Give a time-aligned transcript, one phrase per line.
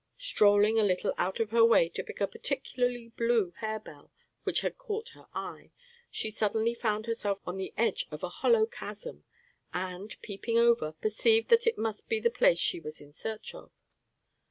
[0.17, 4.11] Strolling a little out of her way to pick a particularly blue harebell
[4.45, 5.69] which had caught her eye,
[6.09, 9.25] she suddenly found herself on the edge of a hollow chasm,
[9.75, 13.71] and, peeping over, perceived that it must be the place she was in search of.